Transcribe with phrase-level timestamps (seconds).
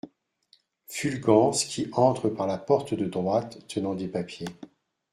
[0.87, 4.47] Fulgence, qui entre par la porte de droite, tenant des papiers.